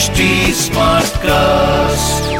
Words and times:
HD 0.00 0.20
cast 1.16 2.36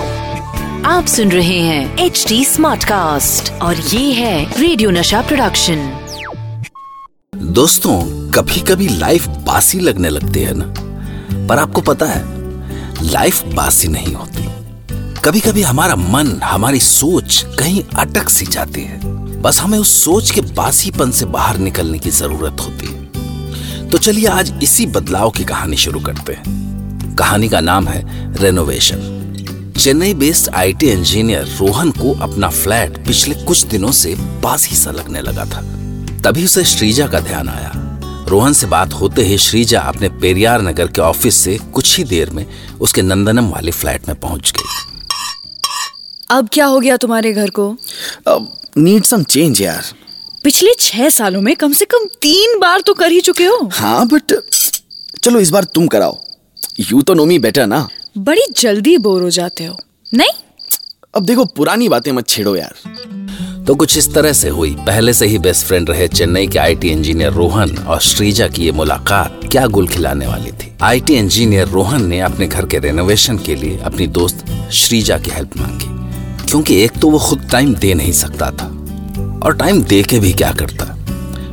आप 0.86 1.06
सुन 1.06 1.32
रहे 1.32 1.58
हैं 1.58 1.98
एच 1.98 2.24
डी 2.28 2.44
स्मार्ट 2.44 2.84
कास्ट 2.84 3.52
और 3.52 3.76
ये 3.76 4.12
है 4.12 4.60
रेडियो 4.60 4.90
नशा 4.90 5.22
प्रोडक्शन 5.22 6.00
दोस्तों 7.36 8.30
कभी 8.30 8.60
कभी 8.60 8.88
लाइफ 8.88 9.26
बासी 9.26 9.80
लगने 9.80 10.08
लगती 10.08 10.40
है 10.40 10.52
ना? 10.56 10.74
पर 11.48 11.58
आपको 11.58 11.80
पता 11.80 12.06
है 12.06 12.22
लाइफ 13.10 13.42
बासी 13.44 13.88
नहीं 13.88 14.14
होती। 14.14 14.48
कभी 15.24 15.40
कभी 15.40 15.62
हमारा 15.62 15.96
मन 15.96 16.40
हमारी 16.44 16.80
सोच 16.80 17.46
कहीं 17.58 17.84
अटक 17.98 18.28
सी 18.28 18.46
जाती 18.46 18.80
है। 18.80 19.00
बस 19.40 19.60
हमें 19.60 19.78
उस 19.78 20.04
सोच 20.04 20.30
के 20.30 20.40
बासीपन 20.40 21.10
से 21.10 21.26
बाहर 21.26 21.58
निकलने 21.58 21.98
की 21.98 22.10
ज़रूरत 22.10 22.56
होती 22.60 22.86
है। 22.86 23.88
तो 23.88 23.98
चलिए 23.98 24.26
आज 24.26 24.54
इसी 24.62 24.86
बदलाव 24.86 25.30
की 25.30 25.44
कहानी 25.44 25.76
शुरू 25.76 26.00
करते 26.00 26.32
हैं। 26.32 26.59
कहानी 27.20 27.48
का 27.48 27.60
नाम 27.60 27.88
है 27.88 28.02
renovation 28.36 29.72
Chennai 29.78 30.12
based 30.14 30.48
IT 30.54 30.86
engineer 30.90 31.46
Rohan 31.58 31.90
को 31.90 32.12
अपना 32.22 32.48
फ्लैट 32.50 32.96
पिछले 33.06 33.34
कुछ 33.44 33.64
दिनों 33.64 33.90
से 33.92 34.14
बासी 34.42 34.76
सा 34.76 34.90
लगने 34.90 35.20
लगा 35.20 35.44
था। 35.44 35.60
तभी 36.24 36.44
उसे 36.44 36.64
श्रीजा 36.64 37.06
का 37.06 37.20
ध्यान 37.20 37.48
आया। 37.48 37.72
रोहन 38.28 38.52
से 38.52 38.66
बात 38.66 38.92
होते 38.92 39.22
ही 39.22 39.36
श्रीजा 39.38 39.80
अपने 39.80 40.08
पेरियार 40.22 40.62
नगर 40.62 40.86
के 40.86 41.00
ऑफ़िस 41.00 41.34
से 41.34 41.58
कुछ 41.74 41.96
ही 41.98 42.04
देर 42.04 42.30
में 42.30 42.44
उसके 42.80 43.02
नंदनम 43.02 43.48
वाले 43.48 43.70
फ्लैट 43.70 44.08
में 44.08 44.18
पहुँच 44.20 44.52
गई। 44.56 44.68
अब 46.30 46.48
क्या 46.52 46.66
हो 46.66 46.80
गया 46.80 46.96
तुम्हारे 46.96 47.32
घर 47.32 47.50
को? 47.50 47.68
नीड 48.78 49.04
सम 49.04 49.22
चेंज 49.26 49.60
यार। 49.60 49.92
पिछले 50.44 50.74
छह 50.80 51.08
सालों 51.10 51.40
में 51.40 51.54
कम 51.56 51.72
से 51.72 51.84
कम 51.84 52.06
तीन 52.22 52.58
बार 52.58 52.80
तो 52.80 52.94
कर 52.94 53.12
ही 53.12 53.20
चुके 53.20 53.44
हो। 53.44 53.70
हाँ 53.72 54.08
बट 54.08 54.38
चलो 55.22 55.40
इस 55.40 55.50
बार 55.50 55.64
तुम 55.64 55.86
कराओ। 55.86 56.18
यू 56.80 57.02
तो 57.02 57.14
नो 57.14 57.24
मी 57.24 57.38
बेटर 57.38 57.66
ना। 57.66 57.88
बड़ी 58.18 58.42
जल्दी 58.58 58.98
बोर 58.98 59.22
हो 59.22 59.30
जाते 59.30 59.64
हो 59.64 59.76
नहीं? 60.14 60.30
अब 61.14 61.24
देखो 61.26 61.44
पुरानी 61.44 61.88
बातें 61.88 62.12
मत 62.12 62.28
छेड़ो 62.28 62.56
यार। 62.56 62.74
तो 63.66 63.74
कुछ 63.74 63.96
इस 63.96 64.14
तरह 64.14 64.32
से 64.32 64.48
हुई। 64.48 64.70
पहले 64.70 65.12
से 65.12 65.26
ही 65.26 65.38
बेस्ट 65.38 65.66
फ्रेंड 65.66 65.90
रहे 65.90 66.08
चेन्नई 66.08 66.46
के 66.46 66.58
आईटी 66.58 66.88
इंजीनियर 66.88 67.32
रोहन 67.32 67.76
और 67.78 68.00
श्रीजा 68.00 68.48
की 68.48 68.64
ये 68.64 68.72
मुलाकात 68.72 69.40
क्या 69.52 69.66
गुल 69.66 69.88
खिलाने 69.88 70.26
वाली 70.26 70.52
थी। 70.52 70.72
आईटी 70.82 71.14
इंजीनियर 71.14 71.68
रोहन 71.68 72.06
ने 72.06 72.20
अपने 72.20 72.46
घर 72.46 72.66
के 72.66 72.78
रेनोवेशन 72.78 73.38
के 73.38 73.54
लिए 73.54 73.78
अपनी 73.78 74.06
दोस्त 74.06 74.44
श्रीजा 74.72 75.18
की 75.18 75.30
हेल्प 75.30 75.56
मांगी। 75.56 75.86
क्योंकि 76.50 76.82
एक 76.82 76.92
तो 76.92 77.10
वो 77.10 77.18
खुद 77.18 77.48
टाइम 77.52 77.74
दे 77.74 77.94
नहीं 77.94 78.12
सकता 78.12 78.50
था 78.50 78.66
और 79.44 79.56
टाइम 79.56 79.82
दे 79.82 80.02
के 80.02 80.18
भी 80.18 80.32
क्या 80.32 80.52
करता। 80.52 80.96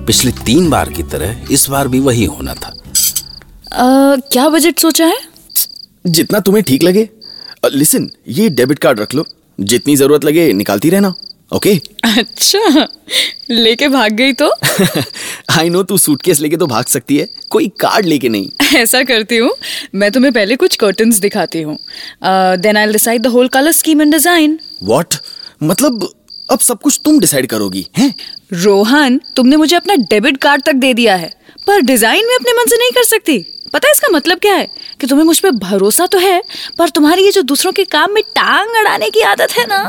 पिछली 0.05 0.31
तीन 0.31 0.69
बार 0.69 0.89
की 0.89 1.03
तरह 1.03 1.47
इस 1.51 1.69
बार 1.69 1.87
भी 1.87 1.99
वही 1.99 2.25
होना 2.25 2.53
था। 2.53 2.76
क्या 3.71 4.47
बजट 4.49 4.79
सोचा 4.79 5.05
है? 5.05 5.17
जितना 6.07 6.39
तुम्हें 6.39 6.63
ठीक 6.63 6.83
लगे। 6.83 7.07
लिसन 7.65 8.09
ये 8.29 8.49
डेबिट 8.49 8.79
कार्ड 8.79 8.99
रख 8.99 9.13
लो। 9.15 9.25
जितनी 9.59 9.95
ज़रूरत 9.95 10.25
लगे 10.25 10.51
निकालती 10.53 10.89
रहना 10.89 11.13
ओके 11.51 11.71
अच्छा 12.07 12.87
लेके 13.49 13.87
भाग 13.87 14.13
गई 14.13 14.33
तो? 14.33 14.49
आई 15.59 15.69
नो 15.69 15.83
तू 15.83 15.97
सूटकेस 15.97 16.39
लेके 16.39 16.57
तो 16.57 16.67
भाग 16.67 16.85
सकती 16.85 17.17
है 17.17 17.27
कोई 17.51 17.67
कार्ड 17.79 18.05
लेके 18.05 18.29
नहीं। 18.29 18.77
ऐसा 18.77 19.01
करती 19.03 19.37
हूँ 19.37 19.51
मैं 19.95 20.11
तुम्हें 20.11 20.33
पहले 20.33 20.55
कुछ 20.55 20.75
कर्टन्स 20.75 21.19
दिखाती 21.19 21.61
हूँ। 21.61 21.77
Then 22.23 22.77
I 22.77 22.91
decide 22.91 23.21
the 23.21 23.27
whole 23.27 23.47
colour 23.47 23.71
scheme 23.73 24.01
and 24.01 24.11
design 24.13 24.59
what 24.83 25.15
मतलब 25.63 26.09
अब 26.49 26.59
सब 26.59 26.79
कुछ 26.81 26.99
तुम 27.05 27.19
डिसाइड 27.19 27.47
करोगी 27.49 27.85
हैं? 27.97 28.13
रोहन 28.53 29.19
तुमने 29.35 29.57
मुझे 29.57 29.75
अपना 29.75 29.95
डेबिट 30.11 30.37
कार्ड 30.41 30.63
तक 30.65 30.73
दे 30.75 30.93
दिया 30.93 31.15
है 31.15 31.33
पर 31.67 31.81
डिज़ाइन 31.83 32.27
में 32.27 32.35
अपने 32.35 32.53
मन 32.53 32.69
से 32.69 32.77
नहीं 32.77 32.91
कर 32.91 33.03
सकती। 33.05 33.37
पता 33.73 33.87
है 33.87 33.91
इसका 33.91 34.07
मतलब 34.11 34.39
क्या 34.39 34.53
है? 34.53 34.67
कि 35.01 35.07
तुम्हें 35.07 35.25
मुझ 35.25 35.39
पे 35.39 35.51
भरोसा 35.51 36.05
तो 36.05 36.17
है 36.17 36.41
पर 36.77 36.89
तुम्हारी 36.89 37.23
ये 37.25 37.31
जो 37.31 37.41
दूसरों 37.43 37.71
के 37.71 37.83
काम 37.85 38.11
में 38.11 38.23
टांग 38.35 38.75
अड़ाने 38.79 39.09
की 39.09 39.21
आदत 39.23 39.57
है 39.57 39.65
ना? 39.65 39.83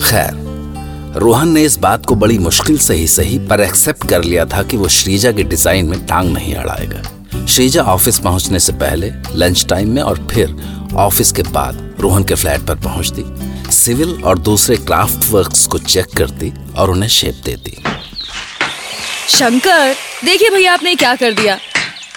खैर 0.00 1.20
रोहन 1.20 1.48
ने 1.48 1.62
इस 1.62 1.76
बात 1.78 2.06
को 2.06 2.14
बड़ी 2.14 2.38
मुश्किल 2.38 2.78
से 2.78 2.94
ही 2.94 3.06
सही 3.08 3.38
पर 3.48 3.60
एक्सेप्ट 3.60 4.08
कर 4.08 4.24
लिया 4.24 4.44
था 4.44 4.62
कि 4.62 4.76
वो 4.76 4.88
श्रीजा 4.88 5.32
के 5.32 5.42
डिज़ाइन 5.42 5.88
में 5.88 6.06
टांग 6.06 6.32
नहीं 6.32 6.54
अड़ाएगा। 6.54 7.46
श्रीजा 7.46 7.82
ऑफ़िस 7.82 8.18
पहुँचने 8.18 8.58
से 8.60 8.72
पहले 8.72 9.10
लंच 9.34 9.64
टाइम 9.68 9.94
में 9.94 10.02
और 10.02 10.26
फिर 10.30 10.56
ऑफ़िस 10.96 11.32
के 11.32 11.42
बाद 11.42 11.96
रोहन 12.00 12.24
के 12.24 12.34
फ्लैट 12.34 12.60
पर 12.60 12.74
पहुँचती 12.74 13.24
सिविल 13.72 14.22
और 14.24 14.38
दूसरे 14.38 14.76
क्राफ्ट 14.76 15.30
वर्क्स 15.30 15.66
को 15.66 15.78
चेक 15.78 16.16
करती 16.16 16.52
और 16.78 16.90
उन्हें 16.90 17.08
शेप 17.08 17.42
देती। 17.44 17.76
शंकर 19.28 19.94
देखिए 20.24 20.50
भैया 20.50 20.72
आपने 20.72 20.94
क्या 20.94 21.14
कर 21.14 21.32
दिया। 21.32 21.58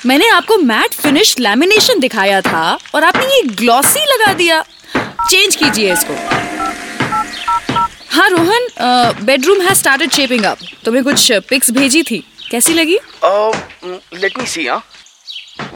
मैंने 0.06 0.28
आपको 0.30 0.58
मैट 0.58 0.94
फिनिश 0.94 1.36
लैमिनेशन 1.40 2.00
दिखाया 2.00 2.42
था 2.42 2.78
और 2.96 3.04
आपने 3.04 3.26
ये 3.26 3.42
ग्लॉसी 3.56 4.00
लगा 4.06 4.34
दिया। 4.34 4.62
चेंज 5.30 5.56
कीजिए 5.56 5.94
इसको। 5.94 6.14
हाँ 8.10 8.28
Rohan 8.30 8.68
bedroom 9.26 9.62
has 9.62 9.78
started 9.80 10.12
shaping 10.14 10.44
up 10.46 10.58
तुम्हें 10.86 11.04
कुछ 11.04 11.32
पिक्स 11.50 11.72
भेजी 11.72 12.04
थी। 12.04 12.24
कैसी 12.52 12.74
लगी? 12.74 12.98
Let 13.26 14.38
me 14.38 14.46
see 14.48 14.68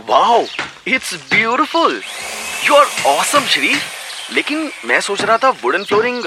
wow 0.10 0.44
it's 0.88 1.14
beautiful 1.32 2.02
you 2.66 2.76
are 2.76 2.86
awesome 3.18 3.48
Shree 3.50 3.76
लेकिन 4.34 4.70
मैं 4.86 5.00
सोच 5.02 5.22
रहा 5.22 5.38
था 5.38 5.50
वुडन 5.64 5.84
फ्लोरिंग 5.84 6.24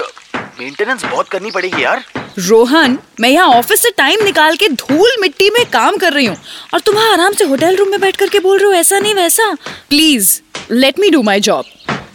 मेंटेनेंस 0.59 1.03
बहुत 1.05 1.29
करनी 1.29 1.51
पड़ेगी 1.51 1.83
यार। 1.83 2.03
रोहन 2.39 2.97
मैं 3.19 3.29
यहाँ 3.29 3.47
ऑफ़िस 3.47 3.81
से 3.81 3.89
टाइम 3.97 4.23
निकाल 4.23 4.55
के 4.55 4.67
धूल 4.69 5.15
मिट्टी 5.21 5.49
में 5.49 5.65
काम 5.65 5.97
कर 5.97 6.13
रही 6.13 6.25
हूँ 6.25 6.37
और 6.73 6.79
तुम 6.79 6.97
आराम 6.97 7.33
से 7.33 7.43
होटल 7.45 7.75
रूम 7.75 7.89
में 7.91 7.99
बैठ 8.01 8.15
करके 8.15 8.39
बोल 8.39 8.57
रहे 8.59 8.67
हो 8.67 8.73
ऐसा 8.73 8.99
नहीं 8.99 9.13
वैसा। 9.15 9.51
Please 9.89 10.39
let 10.71 10.99
me 10.99 11.09
do 11.09 11.21
my 11.23 11.39
job 11.39 11.65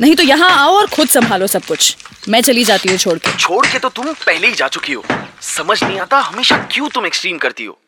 नहीं 0.01 0.15
तो 0.17 0.23
यहाँ 0.23 0.51
आओ 0.56 0.75
और 0.75 0.87
खुद 0.87 1.09
संभालो 1.09 1.47
सब 1.47 1.65
कुछ। 1.65 1.97
मैं 2.29 2.41
चली 2.41 2.65
जाती 2.65 2.89
हूँ 2.89 2.99
छोड़ 2.99 3.19
के। 3.19 3.37
छोड़ 3.37 3.67
के 3.67 3.79
तो 3.79 3.89
तुम 3.89 4.12
पहले 4.27 4.49
ही 4.49 4.55
जा 4.55 4.69
चुकी 4.69 4.93
हो। 4.93 5.05
समझ 5.43 5.83
नहीं 5.84 5.99
आता 6.01 6.19
हमेशा 6.19 6.56
क्यों 6.73 6.89
तुम 6.89 7.06
एक्सट्रीम 7.06 7.39
करती 7.39 7.65
हो। 7.65 7.79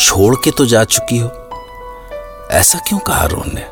छोड़ 0.00 0.34
के 0.44 0.50
तो 0.50 0.66
जा 0.66 0.84
चुकी 0.84 1.18
हो। 1.18 1.28
ऐसा 2.52 2.78
क्यों 2.78 2.98
कहा 2.98 3.24
रोहन 3.26 3.54
ने? 3.54 3.62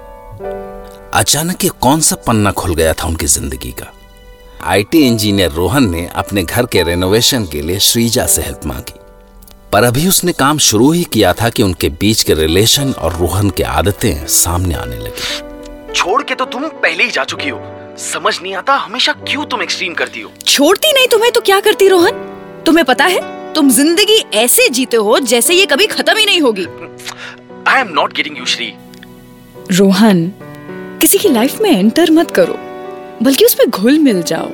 अचानक 1.18 1.64
ये 1.64 1.70
कौन 1.80 2.00
सा 2.00 2.16
पन्ना 2.16 2.50
खुल 2.52 2.74
गया 2.74 2.92
था 2.92 3.06
उनकी 3.08 3.26
ज़िंदगी 3.26 3.70
का? 3.72 3.92
आईटी 4.66 4.98
इंजीनियर 4.98 5.50
रोहन 5.50 5.88
ने 5.90 6.06
अपने 6.16 6.42
घर 6.42 6.66
के 6.66 6.82
रेनोवेशन 6.82 7.44
के 7.46 7.60
लिए 7.62 7.78
श्रीजा 7.78 8.24
से 8.26 8.42
हेल्प 8.42 8.60
मांगी। 8.66 8.94
पर 9.72 9.84
अभी 9.84 10.06
उसने 10.08 10.32
काम 10.32 10.58
शुरू 10.58 10.90
ही 10.92 11.04
किया 11.04 11.32
था 11.32 11.50
कि 11.50 11.62
उनके 11.62 11.88
बीच 12.00 12.22
के 12.22 12.34
रिलेशन 12.34 12.90
और 12.92 13.12
रोहन 13.12 13.50
की 13.50 13.62
आदतें 13.62 14.26
सामने 14.26 14.74
आने 14.74 14.96
लगी। 14.96 15.92
छोड़ 15.92 16.22
के 16.22 16.34
तो 16.34 16.44
तुम 16.44 16.68
पहले 16.68 17.04
ही 17.04 17.10
जा 17.10 17.24
चुकी 17.24 17.48
हो। 17.48 17.60
समझ 17.98 18.38
नहीं 18.42 18.54
आता 18.54 18.74
हमेशा 18.76 19.12
क्यों 19.22 19.44
तुम 19.44 19.62
एक्सट्रीम 19.62 19.94
करती 19.94 20.20
हो। 20.20 20.32
छोड़ती 20.46 20.92
नहीं 20.92 21.06
तुम्हें 21.08 21.32
तो 21.32 21.40
क्या 21.40 21.60
करती 21.60 21.88
रोहन? 21.88 22.12
तुम्हें 22.66 22.84
पता 22.84 23.04
है 23.04 23.20
तुम 23.54 23.70
ज़िंदगी 23.70 24.22
ऐसे 24.34 24.68
जीते 24.68 24.96
हो 24.98 25.18
जैसे 25.20 25.54
ये 25.54 25.66
कभी 25.66 25.86
खत्म 25.86 26.16
ही 26.18 26.26
नहीं 26.26 26.40
होगी। 26.40 26.66
I 27.68 27.80
am 27.80 27.92
not 27.94 28.16
getting 28.16 28.38
you 28.38 28.44
Shree 28.46 28.72
Rohan 29.72 30.28
किसी 31.00 31.18
की 31.18 31.28
लाइफ 31.28 31.60
में 31.60 31.70
एंटर 31.70 32.10
मत 32.10 32.30
करो। 32.30 32.58
बल्कि 33.22 33.44
उसमें 33.44 33.68
घुल 33.70 33.98
मिल 33.98 34.22
जाओ, 34.22 34.48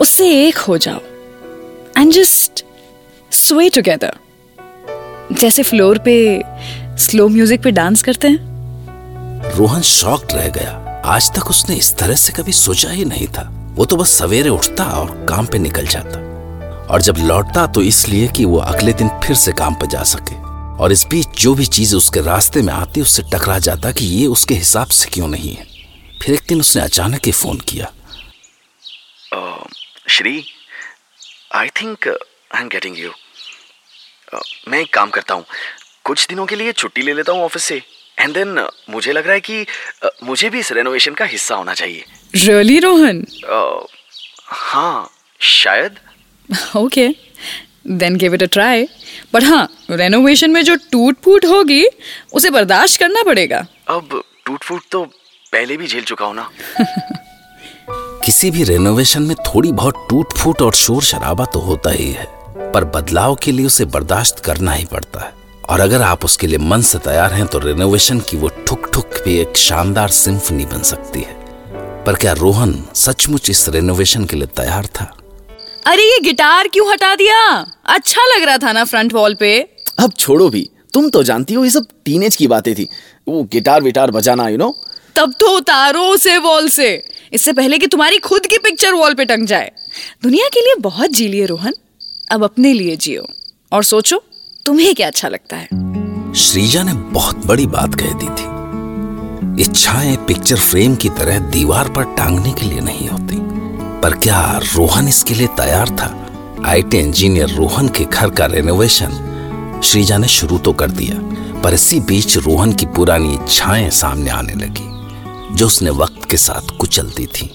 उससे 0.00 0.30
एक 0.46 0.58
हो 0.58 0.78
जाओ 0.78 1.00
एंड 1.98 2.12
जस्ट 2.12 2.64
स्वे 3.32 3.68
टुगेदर 3.68 4.16
जैसे 5.32 5.62
फ्लोर 5.62 5.98
पे 5.98 6.42
स्लो 6.98 7.28
म्यूज़िक 7.28 7.62
पे 7.62 7.70
डांस 7.70 8.02
करते 8.02 8.28
हैं। 8.28 9.54
रोहन 9.56 9.82
शॉक्ड 9.82 10.32
रह 10.32 10.48
गया। 10.48 11.02
आज 11.06 11.30
तक 11.36 11.50
उसने 11.50 11.76
इस 11.76 11.94
तरह 11.98 12.14
से 12.14 12.32
कभी 12.32 12.52
सोचा 12.52 12.90
ही 12.90 13.04
नहीं 13.04 13.26
था। 13.28 13.48
वो 13.76 13.84
तो 13.84 13.96
बस 13.96 14.10
सवेरे 14.10 14.48
उठता 14.48 14.84
और 14.84 15.10
काम 15.28 15.46
पे 15.46 15.58
निकल 15.58 15.86
जाता। 15.86 16.20
और 16.92 17.02
जब 17.02 17.16
लौटता 17.18 17.66
तो 17.66 17.82
इसलिए 17.82 18.28
कि 18.28 18.44
वो 18.44 18.58
अगले 18.58 18.92
दिन 18.92 19.08
फिर 19.24 19.36
से 19.36 19.52
काम 19.52 19.74
पर 19.74 19.86
जा 19.86 20.02
सके। 20.04 20.34
और 20.82 20.92
इस 20.92 21.06
बीच 21.06 21.40
जो 21.40 21.54
भी 21.54 21.66
चीज़ 21.66 21.94
उसके 21.96 22.20
रास्ते 22.20 22.62
में 22.62 22.72
आती, 22.72 23.00
उससे 23.00 23.22
टकरा 23.32 23.58
जाता 23.58 23.92
कि 23.92 24.04
ये 24.06 24.26
उसके 24.26 24.54
हिसाब 24.54 24.86
से 24.88 25.10
क्यों 25.12 25.28
नहीं 25.28 25.54
है। 25.54 25.75
फिर 26.22 26.34
एक 26.34 26.42
दिन 26.48 26.60
उसने 26.60 26.82
अचानक 26.82 27.26
ही 27.26 27.32
फ़ोन 27.32 27.60
किया। 27.68 27.92
Shree 30.08 30.44
I 31.54 31.68
think 31.80 32.08
I 32.08 32.60
am 32.60 32.68
getting 32.68 32.98
you 32.98 33.10
मैं 34.68 34.78
एक 34.80 34.92
काम 34.94 35.10
करता 35.10 35.34
हूँ। 35.34 35.44
कुछ 36.04 36.26
दिनों 36.28 36.46
के 36.46 36.56
लिए 36.56 36.72
छुट्टी 36.72 37.02
ले 37.02 37.14
लेता 37.14 37.32
हूँ 37.32 37.42
ऑफ़िस 37.44 37.64
से। 37.64 37.82
एंड 38.18 38.34
देन 38.34 38.58
uh, 38.58 38.70
मुझे 38.90 39.12
लग 39.12 39.26
रहा 39.26 39.34
है 39.34 39.40
कि 39.40 39.64
uh, 39.64 40.10
मुझे 40.22 40.50
भी 40.50 40.58
इस 40.60 40.72
रेनोवेशन 40.72 41.14
का 41.14 41.24
हिस्सा 41.24 41.54
होना 41.54 41.74
चाहिए। 41.74 42.04
रियली 42.36 42.78
रोहन 42.80 43.22
uh, 43.22 43.86
हाँ 44.46 45.10
शायद। 45.40 45.98
Okay 46.76 47.08
then 47.86 48.16
give 48.16 48.34
it 48.34 48.42
a 48.42 48.46
try 48.52 48.86
पर 49.32 49.44
हाँ 49.44 49.68
रेनोवेशन 49.90 50.50
में 50.50 50.62
जो 50.64 50.76
टूट 50.92 51.20
फूट 51.24 51.44
होगी 51.44 51.84
उसे 52.32 52.50
बर्दाश्त 52.50 52.98
करना 53.00 53.22
पड़ेगा। 53.22 53.66
अब 53.88 54.22
टूट 54.46 54.64
फूट 54.64 54.82
तो 54.92 55.04
पहले 55.56 55.76
भी 55.76 55.86
झेल 55.86 56.04
चुका 56.04 56.26
हूँ 56.26 56.34
ना। 56.34 56.48
किसी 58.24 58.50
भी 58.50 58.64
रेनोवेशन 58.64 59.22
में 59.22 59.34
थोड़ी 59.36 59.70
बहुत 59.72 60.06
टूट 60.10 60.32
फूट 60.38 60.62
और 60.62 60.74
शोर 60.74 61.02
शराबा 61.02 61.44
तो 61.44 61.60
होता 61.60 61.90
ही 61.90 62.10
है 62.12 62.26
पर 62.72 62.84
बदलाव 62.96 63.34
के 63.34 63.52
लिए 63.52 63.66
उसे 63.66 63.84
बर्दाश्त 63.86 64.40
करना 64.44 64.72
ही 64.72 64.84
पड़ता 64.84 65.20
है। 65.20 65.32
और 65.70 65.80
अगर 65.80 66.02
आप 66.02 66.24
उसके 66.24 66.46
लिए 66.46 66.58
मन 66.58 66.82
से 66.82 66.98
तैयार 66.98 67.32
हैं 67.32 67.46
तो 67.46 67.58
रेनोवेशन 67.58 68.20
की 68.20 68.36
वो 68.36 68.48
ठुक 68.66 68.90
ठुक 68.94 69.20
भी 69.24 69.36
एक 69.38 69.56
शानदार 69.56 70.08
सिंफनी 70.08 70.66
बन 70.66 70.82
सकती 70.82 71.20
है। 71.20 71.34
पर 72.04 72.14
क्या 72.14 72.32
रोहन 72.34 72.74
सचमुच 72.94 73.50
इस 73.50 73.68
रेनोवेशन 73.68 74.24
के 74.24 74.36
लिए 74.36 74.46
तैयार 74.56 74.86
था? 74.86 75.10
अरे 75.86 76.02
ये 76.02 76.18
गिटार 76.20 76.68
क्यों 76.68 76.90
हटा 76.92 77.14
दिया? 77.14 77.38
अच्छा 77.86 78.26
लग 78.26 78.42
रहा 78.42 78.58
था 78.58 78.72
ना 78.72 78.84
फ्रंट 78.84 79.12
वॉल 79.12 79.34
पे। 79.34 79.58
अब 79.98 80.12
छोड़ो 80.18 80.48
भी 80.48 80.68
तुम 80.92 81.08
तो 81.10 81.22
जानती 81.22 81.54
हो 81.54 81.64
ये 81.64 81.70
सब 81.70 81.86
टीनेज 82.04 82.36
की 82.36 82.46
बातें 82.46 82.74
थी। 82.74 82.88
वो 83.28 83.42
गिटार 83.52 83.82
विटार 83.82 84.10
बजाना 84.10 84.48
यू 84.48 84.56
नो 84.58 84.74
तब 85.16 85.34
तो 85.40 85.56
उतारो 85.56 86.00
उसे 86.00 86.38
वॉल 86.38 86.68
से। 86.68 87.08
इससे 87.32 87.52
पहले 87.52 87.78
कि 87.78 87.86
तुम्हारी 87.86 88.18
खुद 88.18 88.46
की 88.46 88.58
पिक्चर 88.58 88.92
वॉल 88.92 89.14
पे 89.14 89.24
टंग 89.24 89.46
जाए। 89.46 89.72
दुनिया 90.22 90.48
के 90.48 90.60
लिए 90.60 90.74
बहुत 90.74 91.10
जी 91.10 91.28
लिए, 91.28 91.46
रोहन। 91.46 91.74
अब 92.32 92.44
अपने 92.44 92.72
लिए 92.72 92.96
जियो। 92.96 93.26
और 93.72 93.84
सोचो, 93.84 94.22
तुम्हें 94.66 94.94
क्या 94.94 95.06
अच्छा 95.06 95.28
लगता 95.28 95.56
है? 95.56 95.68
श्रीजा 96.34 96.82
ने 96.82 96.92
बहुत 96.92 97.46
बड़ी 97.46 97.66
बात 97.66 97.94
कह 97.94 98.12
दी 98.12 98.26
थी। 98.26 99.62
इच्छाएँ 99.62 100.16
पिक्चर 100.16 100.56
फ्रेम 100.56 100.94
की 100.94 101.08
तरह 101.08 101.38
दीवार 101.38 101.88
पर 101.88 102.04
टांगने 102.04 102.52
के 102.52 102.66
लिए 102.66 102.80
नहीं 102.80 103.08
होती। 103.08 103.36
पर 104.00 104.18
क्या 104.18 104.60
रोहन 104.64 105.08
इसके 105.08 105.34
लिए 105.34 105.46
तैयार 105.46 105.90
था? 105.90 106.22
आईटी 106.66 106.98
इंजीनियर 106.98 107.48
रोहन 107.48 107.88
के 107.88 108.04
घर 108.04 108.30
का 108.30 108.46
रेनोवेशन 108.46 109.80
श्रीजा 109.84 110.18
ने 110.18 110.28
शुरू 110.28 110.58
तो 110.58 110.72
कर 110.72 110.90
दिया, 110.90 111.16
पर 111.60 111.74
इसी 111.74 112.00
बीच 112.00 112.36
रोहन 112.36 112.72
की 112.72 112.86
पुरानी 112.86 113.34
इच्छाएँ 113.34 113.90
सामने 113.90 114.30
आने 114.30 114.54
लगी। 114.54 115.05
जो 115.56 115.66
उसने 115.66 115.90
वक्त 115.90 116.30
के 116.30 116.36
साथ 116.36 116.76
कुचलती 116.78 117.26
थी। 117.26 117.46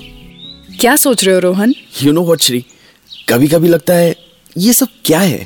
क्या 0.80 0.96
सोच 0.96 1.24
रहे 1.24 1.34
हो 1.36 1.40
Rohan? 1.40 1.74
You 2.04 2.12
know 2.12 2.24
what 2.24 2.42
Shri 2.42 2.66
कभी 3.30 3.48
कभी 3.48 3.68
लगता 3.68 3.94
है 3.94 4.16
ये 4.58 4.74
सब 4.74 4.88
क्या 5.06 5.20
है? 5.20 5.46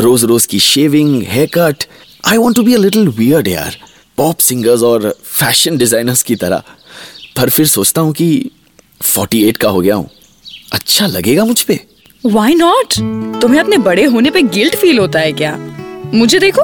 रोज 0.00 0.24
रोज 0.24 0.46
की 0.46 0.58
shaving 0.58 1.22
hair 1.28 1.48
cut 1.54 1.84
I 2.24 2.36
want 2.36 2.56
to 2.56 2.62
be 2.62 2.74
a 2.74 2.78
little 2.78 3.08
weird 3.08 3.48
यार। 3.48 3.76
पॉप 4.16 4.38
सिंगर्स 4.38 4.82
और 4.82 5.14
फ़ैशन 5.24 5.76
डिजाइनर्स 5.76 6.22
की 6.22 6.36
तरह। 6.36 6.62
पर 7.36 7.50
फिर 7.50 7.66
सोचता 7.66 8.00
हूँ 8.00 8.12
कि 8.12 8.50
48 9.00 9.56
का 9.56 9.68
हो 9.68 9.80
गया 9.80 9.94
हूँ। 9.94 10.08
अच्छा 10.72 11.06
लगेगा 11.06 11.44
मुझ 11.44 11.60
पे। 11.62 11.80
वाई 12.26 12.54
नॉट 12.54 12.94
तुम्हें 13.42 13.60
अपने 13.60 13.78
बड़े 13.78 14.04
होने 14.04 14.30
पे 14.30 14.42
गिल्ट 14.42 14.74
फील 14.74 14.98
होता 14.98 15.20
है 15.20 15.32
क्या? 15.32 15.56
मुझे 16.14 16.38
देखो 16.38 16.62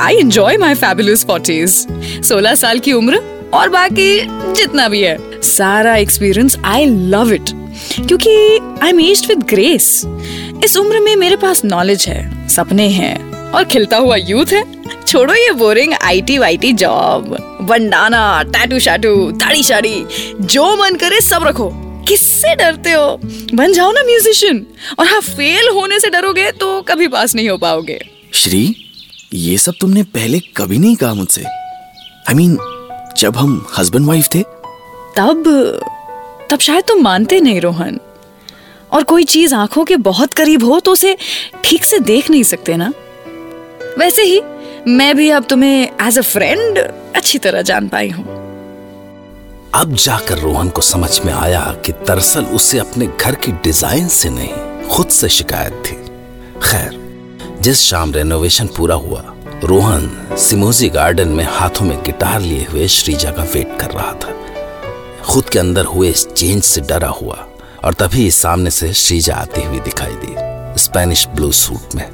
I 0.00 0.16
enjoy 0.16 0.56
my 0.56 0.74
fabulous 0.74 1.24
forties 1.24 1.86
सोलह 2.24 2.54
साल 2.54 2.78
की 2.78 2.92
उम्र 2.92 3.35
और 3.54 3.68
बाकी 3.68 4.20
जितना 4.54 4.88
भी 4.88 5.02
है। 5.02 5.42
सारा 5.42 5.96
एक्सपीरियंस 5.96 6.56
आई 6.64 6.84
लव 6.84 7.32
इट 7.32 7.50
क्योंकि 7.98 8.30
I 8.82 8.88
am 8.88 9.00
aged 9.00 9.26
with 9.28 9.42
grace 9.48 10.02
इस 10.64 10.76
उम्र 10.76 11.00
में 11.00 11.14
मेरे 11.16 11.36
पास 11.36 11.64
नॉलेज 11.64 12.06
है 12.08 12.48
सपने 12.48 12.88
हैं 12.88 13.50
और 13.52 13.64
खिलता 13.64 13.96
हुआ 13.96 14.16
यूथ 14.16 14.52
है। 14.52 14.62
छोड़ो 15.02 15.34
ये 15.34 15.50
बोरिंग 15.52 15.92
आईटी 15.94 16.38
वाईटी 16.38 16.72
जॉब 16.72 17.36
बंडाना 17.62 18.42
टैटू 18.42 18.78
शाटू 18.78 19.14
दाढ़ी 19.32 19.62
शाड़ी 19.62 20.04
जो 20.40 20.74
मन 20.76 20.96
करे 20.96 21.20
सब 21.20 21.44
रखो। 21.46 21.70
किससे 22.08 22.54
डरते 22.54 22.92
हो? 22.92 23.20
बन 23.54 23.72
जाओ 23.72 23.92
ना 23.92 24.02
म्यूजिशियन 24.02 24.66
और 24.98 25.06
हाँ 25.06 25.20
फेल 25.20 25.68
होने 25.68 26.00
से 26.00 26.10
डरोगे 26.10 26.50
तो 26.52 26.80
कभी 26.82 27.08
पास 27.08 27.34
नहीं 27.34 27.48
हो 27.48 27.56
पाओगे। 27.58 27.98
श्री 28.34 28.74
ये 29.34 29.56
सब 29.58 29.74
तुमने 29.80 30.02
पहले 30.14 30.40
कभी 30.56 30.78
नहीं 30.78 30.96
कहा 30.96 31.14
मुझसे। 31.14 31.42
आई 31.42 32.34
I 32.34 32.36
मीन 32.36 32.56
mean, 32.56 32.75
जब 33.18 33.36
हम 33.36 33.66
हस्बैंड 33.78 34.06
वाइफ 34.06 34.28
थे। 34.34 34.42
तब 35.16 35.44
तब 36.50 36.58
शायद 36.60 36.84
तुम 36.88 37.02
मानते 37.02 37.40
नहीं 37.40 37.60
रोहन। 37.60 37.98
और 38.92 39.02
कोई 39.02 39.24
चीज़ 39.24 39.54
आँखों 39.54 39.84
के 39.84 39.96
बहुत 39.96 40.34
करीब 40.34 40.64
हो 40.64 40.78
तो 40.80 40.92
उसे 40.92 41.16
ठीक 41.64 41.84
से 41.84 41.98
देख 42.00 42.30
नहीं 42.30 42.42
सकते 42.42 42.76
ना? 42.76 42.92
वैसे 43.98 44.22
ही 44.22 44.40
मैं 44.88 45.16
भी 45.16 45.28
अब 45.30 45.44
तुम्हें 45.44 46.06
एज 46.06 46.18
अ 46.18 46.22
फ्रेंड 46.22 46.78
अच्छी 46.78 47.38
तरह 47.38 47.62
जान 47.62 47.88
पाई 47.88 48.10
हूँ। 48.10 48.24
अब 49.74 49.94
जाकर 49.94 50.38
रोहन 50.38 50.68
को 50.68 50.82
समझ 50.82 51.20
में 51.24 51.32
आया 51.32 51.60
कि 51.86 51.92
दरअसल 52.08 52.44
उसे 52.56 52.78
अपने 52.78 53.06
घर 53.20 53.34
की 53.34 53.52
डिज़ाइन 53.64 54.08
से 54.08 54.30
नहीं 54.30 54.88
खुद 54.88 55.08
से 55.08 55.28
शिकायत 55.28 55.82
थी। 55.86 55.96
खैर 56.62 57.58
जिस 57.60 57.80
शाम 57.80 58.12
रेनोवेशन 58.12 58.66
पूरा 58.66 58.94
हुआ 58.96 59.20
रोहन 59.64 60.36
सिमोजी 60.38 60.88
गार्डन 60.88 61.28
में 61.28 61.44
हाथों 61.50 61.86
में 61.86 62.02
गिटार 62.02 62.40
लिए 62.40 62.66
हुए 62.72 62.88
श्रीजा 62.88 63.30
का 63.30 63.42
वेट 63.42 63.78
कर 63.80 63.90
रहा 63.90 64.12
था। 64.12 64.34
खुद 65.24 65.44
के 65.44 65.58
अंदर 65.58 65.84
हुए 65.84 66.08
इस 66.08 66.26
चेंज 66.26 66.62
से 66.62 66.80
डरा 66.80 67.08
हुआ 67.08 67.46
और 67.84 67.94
तभी 67.94 68.30
सामने 68.30 68.70
से 68.70 68.92
श्रीजा 68.92 69.34
आती 69.34 69.62
हुई 69.62 69.80
दिखाई 69.80 70.12
दी, 70.12 70.34
स्पेनिश 70.82 71.28
ब्लू 71.28 71.52
सूट 71.52 71.94
में। 71.94 72.08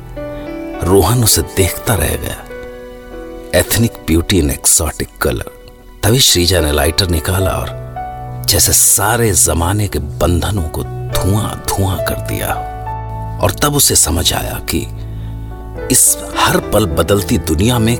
रोहन 0.84 1.24
उसे 1.24 1.42
देखता 1.42 1.94
रह 1.94 2.16
गया। 2.16 2.44
Ethnic 3.58 3.92
beauty 4.06 4.38
in 4.38 4.50
exotic 4.50 5.08
colour. 5.22 5.50
तभी 6.04 6.20
श्रीजा 6.20 6.60
ने 6.60 6.72
लाइटर 6.72 7.08
निकाला 7.08 7.50
और 7.50 7.68
जैसे 8.46 8.72
सारे 8.72 9.32
जमाने 9.32 9.88
के 9.88 9.98
बंधनों 9.98 10.68
को 10.68 10.82
धुआँ 10.84 11.64
धुआँ 11.68 12.04
कर 12.04 12.14
दिया। 12.14 12.68
और 13.42 13.50
तब 13.50 13.74
उसे 13.74 13.96
समझ 13.96 14.32
आया 14.32 14.54
कि 14.54 15.01
इस 15.92 16.16
हर 16.36 16.56
पल 16.70 16.86
बदलती 16.86 17.36
दुनिया 17.38 17.78
में 17.78 17.96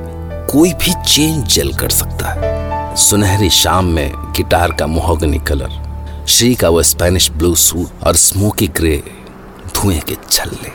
कोई 0.51 0.73
भी 0.73 0.93
चेंज 1.07 1.55
जल 1.55 1.73
कर 1.73 1.91
सकता 1.91 2.29
है। 2.29 2.95
सुनहरी 2.97 3.51
शाम 3.51 3.87
में 3.87 4.13
गिटार 4.37 4.73
का 4.73 4.87
मोहगनी 4.87 5.39
कलर 5.39 6.25
श्री 6.29 6.55
का 6.55 6.69
वो 6.69 6.83
स्पेनिश 6.83 7.31
ब्लू 7.31 7.55
सूट 7.55 8.05
और 8.05 8.17
स्मोकी 8.17 8.67
ग्रे 8.69 9.03
धुएँ 9.75 9.99
के 10.01 10.17
छल्ले। 10.31 10.71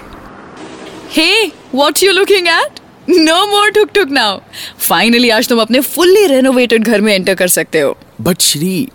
Hey 1.11 1.47
what 1.75 2.03
you 2.03 2.11
looking 2.11 2.47
at 2.47 2.79
no 3.09 3.45
more 3.45 3.71
टुक 3.71 3.89
टुक 3.95 4.09
नाउ 4.09 4.39
फाइनली 4.79 5.29
आज 5.29 5.47
तुम 5.47 5.61
अपने 5.61 5.79
फुल्ली 5.79 6.25
रेनोवेटेड 6.27 6.83
घर 6.83 7.01
में 7.01 7.13
एंटर 7.15 7.35
कर 7.35 7.47
सकते 7.47 7.79
हो। 7.79 7.97
बट 8.21 8.41
श्री 8.41 8.89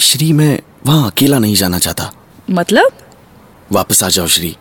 श्री 0.00 0.32
मैं 0.32 0.58
वहाँ 0.86 1.10
अकेला 1.10 1.38
नहीं 1.38 1.54
जाना 1.54 1.78
चाहता। 1.78 2.12
मतलब? 2.50 2.92
वापस 3.72 4.04
आ 4.04 4.08
जाओ 4.08 4.26
श्री। 4.26 4.56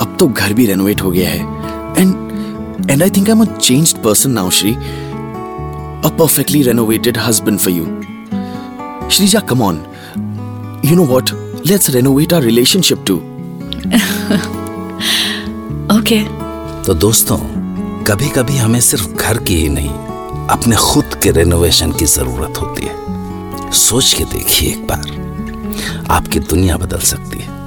अब 0.00 0.16
तो 0.20 0.28
घर 0.28 0.52
भी 0.52 0.66
रेनोवेट 0.66 1.00
हो 1.02 1.10
गया 1.10 1.30
है। 1.30 1.59
And 1.98 2.90
and 2.90 3.02
I 3.02 3.10
think 3.10 3.28
I 3.28 3.36
am 3.36 3.42
a 3.42 3.44
changed 3.44 3.96
person 3.96 4.30
now 4.30 4.50
Shri 4.50 4.74
a 4.74 6.10
perfectly 6.18 6.62
renovated 6.62 7.18
husband 7.18 7.58
for 7.58 7.72
you 7.72 7.86
Shreeja 9.10 9.40
come 9.40 9.62
on 9.62 9.82
you 10.84 10.96
know 10.96 11.04
what 11.04 11.30
let's 11.66 11.90
renovate 11.90 12.32
our 12.32 12.44
relationship 12.44 13.04
too 13.06 13.16
okay 15.98 16.22
तो 16.86 16.94
दोस्तों 16.94 17.36
कभी 18.04 18.28
कभी 18.28 18.56
हमें 18.56 18.80
सिर्फ़ 18.80 19.08
घर 19.08 19.38
की 19.38 19.54
ही 19.54 19.68
नहीं 19.68 19.88
अपने 20.48 20.76
खुद 20.76 21.14
के 21.22 21.30
रेनोवेशन 21.30 21.92
की 21.92 22.04
ज़रूरत 22.04 22.60
होती 22.60 22.82
है। 22.82 23.72
सोच 23.72 24.12
के 24.12 24.24
देखिए 24.24 24.70
एक 24.70 24.86
बार। 24.86 26.06
आपकी 26.10 26.40
दुनिया 26.40 26.76
बदल 26.76 26.98
सकती 26.98 27.38
है। 27.38 27.59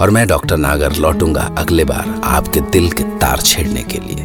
और 0.00 0.10
मैं 0.10 0.26
डॉक्टर 0.28 0.56
नागर 0.56 0.92
लौटूँगा 0.92 1.54
अगले 1.58 1.84
बार 1.84 2.20
आपके 2.24 2.60
दिल 2.60 2.90
के 2.90 3.04
तार 3.04 3.40
छेड़ने 3.40 3.82
के 3.82 3.98
लिए। 3.98 4.24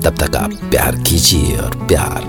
तब 0.00 0.14
तक 0.20 0.36
आप 0.36 0.52
प्यार 0.52 0.96
कीजिए 0.96 1.56
और 1.56 1.76
प्यार 1.88 2.24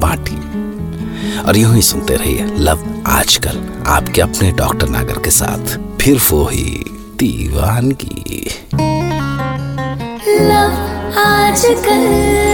बांटिए। 0.00 1.42
और 1.42 1.56
यूँ 1.56 1.74
ही 1.74 1.82
सुनते 1.82 2.16
रहिए 2.16 2.44
लव 2.58 3.02
आजकल 3.06 3.84
आपके 3.86 4.20
अपने 4.20 4.52
डॉक्टर 4.52 4.88
नागर 4.88 5.18
के 5.18 5.30
साथ। 5.30 5.78
फिर 6.02 6.20
वो 6.30 6.44
ही 6.46 6.84
दीवानगी। 7.18 8.46
आजकल 11.18 12.53